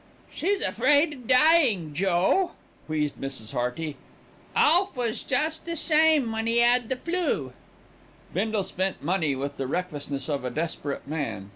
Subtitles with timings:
[0.31, 2.53] "She's afraid o' dying, Joe,"
[2.87, 3.51] wheezed Mrs.
[3.53, 3.97] Hearty
[4.55, 7.53] "Alf was just the same when 'e 'ad the flu."
[8.33, 11.49] Bindle spent money with the recklessness of a desperate man.